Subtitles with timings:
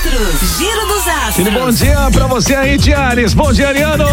[0.00, 0.58] astros.
[0.58, 1.19] Giro dos astros.
[1.38, 3.32] E bom dia pra você aí, de Ares.
[3.32, 4.04] Bom dia, Ariano.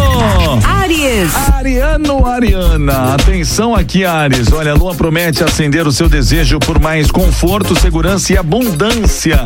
[0.64, 1.34] Aries.
[1.52, 3.14] Ariano, Ariana.
[3.14, 4.50] Atenção aqui, Ares.
[4.52, 9.44] Olha, a lua promete acender o seu desejo por mais conforto, segurança e abundância.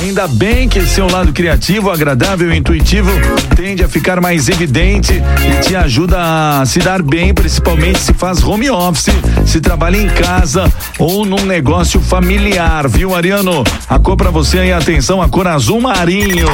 [0.00, 3.10] Ainda bem que seu lado criativo, agradável e intuitivo
[3.56, 8.44] tende a ficar mais evidente e te ajuda a se dar bem, principalmente se faz
[8.44, 9.08] home office,
[9.46, 13.64] se trabalha em casa ou num negócio familiar, viu, Ariano?
[13.88, 16.46] A cor pra você aí, atenção, a cor azul marinho.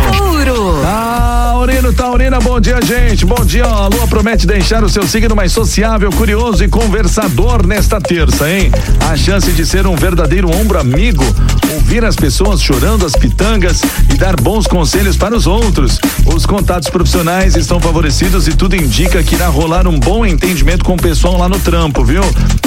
[0.44, 0.82] Touro.
[0.82, 3.25] Taurino, Taurina, bom dia, gente.
[3.25, 3.64] Bom dia.
[3.64, 8.71] A lua promete deixar o seu signo mais sociável, curioso e conversador nesta terça, hein?
[9.11, 11.25] A chance de ser um verdadeiro ombro amigo,
[11.73, 13.82] ouvir as pessoas chorando as pitangas
[14.13, 15.99] e dar bons conselhos para os outros.
[16.27, 20.95] Os contatos profissionais estão favorecidos e tudo indica que irá rolar um bom entendimento com
[20.95, 22.22] o pessoal lá no trampo, viu?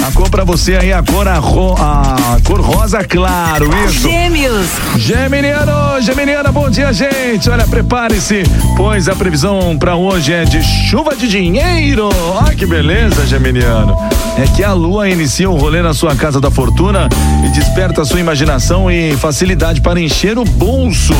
[0.06, 4.08] A cor pra você aí, a cor, a, ro, a cor rosa claro, isso.
[4.08, 4.66] Gêmeos.
[4.96, 7.48] Geminiano, Geminiana, bom dia, gente.
[7.50, 8.42] Olha, prepare-se,
[8.76, 12.08] pois a previsão para hoje é de chuva de dinheiro.
[12.34, 13.96] Olha que beleza, Geminiano.
[14.36, 17.08] É que a lua inicia o rolê na sua casa da fortuna
[17.44, 21.14] e desperta a sua imaginação e facilidade para encher o bolso.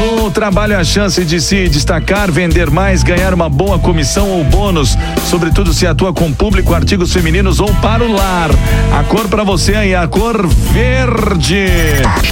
[0.00, 4.96] No trabalho, a chance de se destacar, vender mais, ganhar uma boa comissão ou bônus,
[5.28, 8.50] sobretudo se atua com público, artigos femininos ou para o lar.
[8.98, 11.66] A cor para você aí, a cor verde.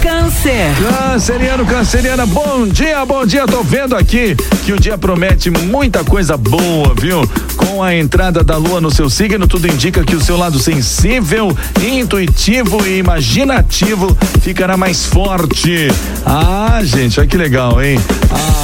[0.01, 0.73] Câncer.
[0.79, 3.47] Canceriano, canceriana, bom dia, bom dia.
[3.47, 7.29] Tô vendo aqui que o dia promete muita coisa boa, viu?
[7.57, 11.57] Com a entrada da lua no seu signo, tudo indica que o seu lado sensível,
[11.83, 15.89] intuitivo e imaginativo ficará mais forte.
[16.25, 17.52] Ah, gente, olha que legal,
[17.83, 18.01] hein?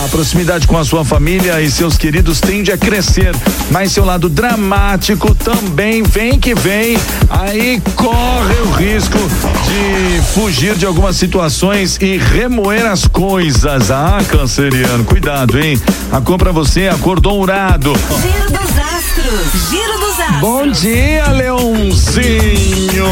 [0.04, 3.34] A proximidade com a sua família e seus queridos tende a crescer,
[3.70, 6.96] mas seu lado dramático também vem que vem.
[7.28, 13.90] Aí corre o risco de fugir de algumas situações e remoer as coisas.
[13.90, 15.78] Ah, canceriano, cuidado, hein?
[16.10, 17.92] A cor pra você é a cor dourado.
[18.22, 19.70] Giro dos astros.
[19.70, 20.40] Giro dos astros.
[20.40, 23.04] Bom dia, Leãozinho.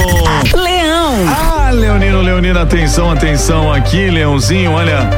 [0.55, 1.15] Leão.
[1.29, 5.11] Ah, Leonino, Leonino, atenção, atenção aqui, Leãozinho, olha.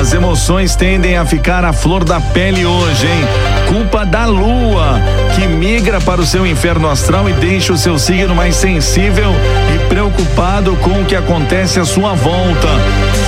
[0.00, 3.68] As emoções tendem a ficar à flor da pele hoje, hein?
[3.68, 4.98] Culpa da lua,
[5.34, 9.30] que migra para o seu inferno astral e deixa o seu signo mais sensível
[9.74, 12.68] e preocupado com o que acontece à sua volta.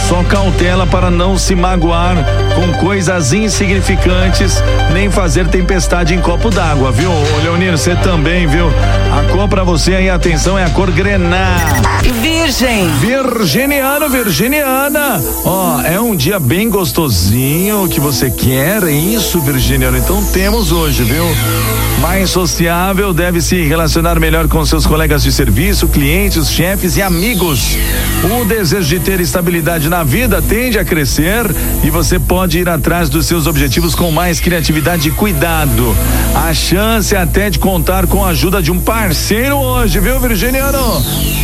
[0.08, 2.16] Só cautela para não se magoar
[2.54, 7.10] com coisas insignificantes, nem fazer tempestade em copo d'água, viu?
[7.10, 8.66] Ô, Leonino, você também, viu?
[9.12, 11.56] A cor pra você aí, atenção, é a cor grená.
[12.20, 12.88] Virgem.
[13.00, 15.22] Virginiano, Virginiana.
[15.44, 19.96] Ó, é um dia bem gostosinho que você quer, é isso, Virginiano.
[19.96, 21.24] Então temos hoje, viu?
[22.00, 27.76] Mais sociável, deve se relacionar melhor com seus colegas de serviço, clientes, chefes e amigos.
[28.41, 31.44] O desejo de ter estabilidade na vida tende a crescer
[31.84, 35.94] e você pode ir atrás dos seus objetivos com mais criatividade e cuidado.
[36.34, 40.78] A chance até de contar com a ajuda de um parceiro hoje, viu, Virginiano?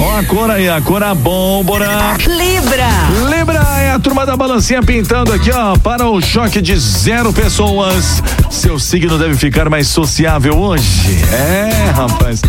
[0.00, 2.16] Ó, a cor aí, a cor abóbora.
[2.26, 2.88] Libra.
[3.36, 8.22] Libra é a turma da balancinha pintando aqui, ó, para o choque de zero pessoas.
[8.48, 11.18] Seu signo deve ficar mais sociável hoje.
[11.30, 12.40] É, rapaz.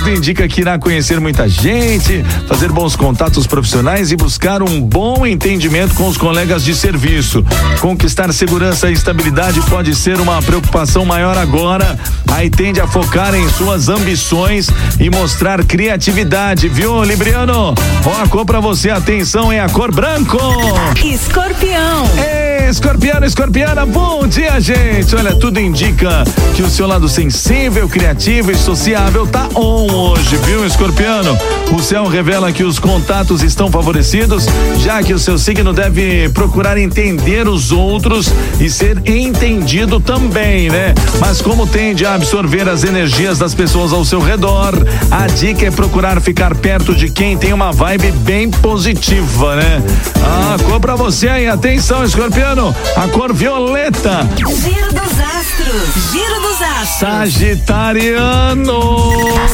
[0.00, 5.26] Tudo indica que irá conhecer muita gente, fazer bons contatos profissionais e buscar um bom
[5.26, 7.44] entendimento com os colegas de serviço.
[7.82, 11.98] Conquistar segurança e estabilidade pode ser uma preocupação maior agora.
[12.32, 17.74] Aí tende a focar em suas ambições e mostrar criatividade, viu, Libriano?
[18.06, 20.38] Ó, a cor pra você, atenção, é a cor branco.
[21.04, 22.06] Escorpião.
[22.16, 25.16] Ei, escorpiano, escorpiana, bom dia, gente.
[25.16, 26.22] Olha, tudo indica
[26.54, 31.36] que o seu lado sensível, criativo e sociável tá on hoje, viu, escorpiano?
[31.76, 34.46] O céu revela que os contatos estão favorecidos,
[34.78, 40.94] já que o seu signo deve procurar entender os outros e ser entendido também, né?
[41.18, 44.74] Mas como tende a absorver as energias das pessoas ao seu redor,
[45.10, 49.82] a dica é procurar ficar perto de quem tem uma vibe bem positiva, né?
[50.22, 54.28] Ah, cor pra você aí, atenção, escorpiano, a cor violeta.
[54.36, 56.12] Giro dos astros.
[56.12, 56.98] Giro dos astros.
[56.98, 58.80] Sagitariano.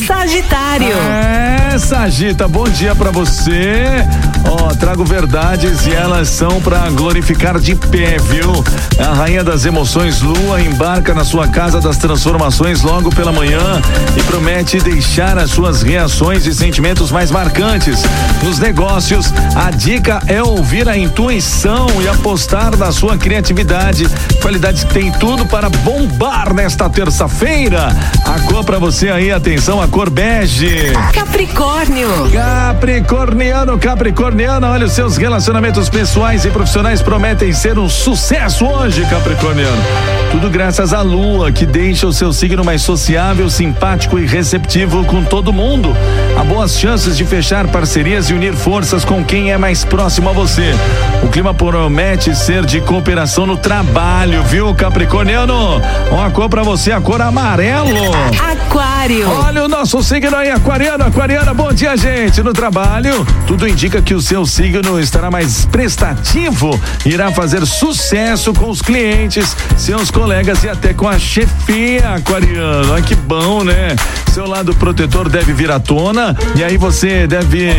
[0.05, 0.97] Sagitário.
[0.97, 4.05] É, Sagita, bom dia pra você.
[4.49, 8.65] Ó, trago verdades e elas são pra glorificar de pé, viu?
[8.99, 13.81] A rainha das emoções, Lua, embarca na sua casa das transformações logo pela manhã
[14.17, 18.03] e promete deixar as suas reações e sentimentos mais marcantes.
[18.43, 24.09] Nos negócios, a dica é ouvir a intuição e apostar na sua criatividade.
[24.41, 27.89] Qualidades que tem tudo para bombar nesta terça-feira.
[28.25, 30.93] A cor pra você aí, atenção, a cor bege.
[31.13, 32.09] Capricórnio.
[32.33, 39.83] Capricorniano, Capricorniano, olha, os seus relacionamentos pessoais e profissionais prometem ser um sucesso hoje, Capricorniano.
[40.31, 45.23] Tudo graças à lua, que deixa o seu signo mais sociável, simpático e receptivo com
[45.23, 45.95] todo mundo.
[46.39, 50.33] Há boas chances de fechar parcerias e unir forças com quem é mais próximo a
[50.33, 50.75] você.
[51.23, 55.81] O clima promete ser de cooperação no trabalho, viu, Capricorniano?
[56.11, 57.91] Uma cor pra você, a cor amarelo.
[58.39, 59.29] Aquário.
[59.29, 62.43] Olha o nosso signo aí, aquariano, aquariana, bom dia, gente.
[62.43, 68.71] No trabalho, tudo indica que o seu signo estará mais prestativo, irá fazer sucesso com
[68.71, 72.93] os clientes, seus colegas e até com a chefia, aquariano.
[72.93, 73.97] Olha que bom, né?
[74.37, 77.71] Seu lado protetor deve vir à tona e aí você deve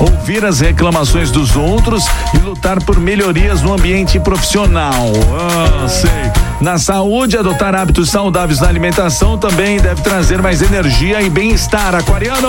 [0.00, 5.12] ouvir as reclamações dos outros e lutar por melhorias no ambiente profissional.
[5.38, 6.46] Ah, sei.
[6.58, 11.94] Na saúde, adotar hábitos saudáveis na alimentação também deve trazer mais energia e bem-estar.
[11.94, 12.48] Aquariano,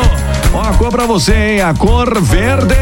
[0.54, 1.62] ó a cor pra você, hein?
[1.62, 2.74] A cor verde.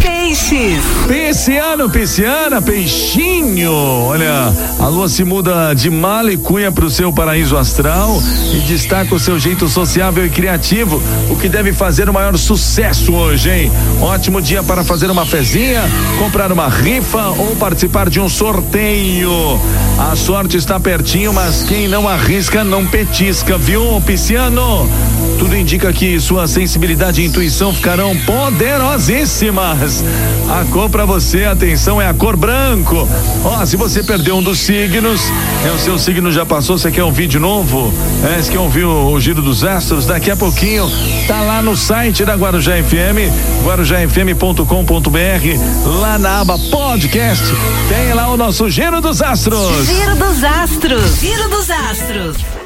[0.00, 0.80] Peixes.
[1.08, 3.72] Pisciano, pisciana, peixinho.
[3.72, 8.22] Olha, a lua se muda de mala e cunha pro seu paraíso astral
[8.54, 13.14] e destaca o seu jeito sociável e criativo, o que deve fazer o maior sucesso
[13.14, 13.72] hoje, hein?
[14.00, 15.82] Ótimo dia para fazer uma fezinha,
[16.18, 19.58] comprar uma rifa ou participar de um sorteio.
[19.98, 24.88] A sorte está pertinho, mas quem não arrisca não petisca, viu, pisciano?
[25.38, 30.04] Tudo indica que sua sensibilidade e intuição ficarão poderosíssimas.
[30.50, 33.08] A cor para você, atenção, é a cor branco.
[33.44, 35.20] Ó, se você perdeu um dos signos,
[35.66, 37.92] é o seu signo já passou, você quer um vídeo novo?
[38.24, 40.06] É, você quer ouvir o, o giro dos astros?
[40.06, 40.90] Daqui a pouquinho
[41.26, 43.30] tá lá no site da Guarujá FM,
[43.64, 44.64] guarujafm.com.br,
[46.00, 47.44] lá na aba podcast,
[47.88, 49.86] tem lá o nosso giro dos astros.
[49.86, 51.20] Giro dos astros.
[51.20, 52.36] Giro dos astros.